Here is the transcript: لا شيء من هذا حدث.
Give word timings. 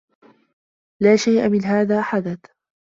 لا 1.01 1.15
شيء 1.15 1.49
من 1.49 1.63
هذا 1.65 2.01
حدث. 2.01 2.39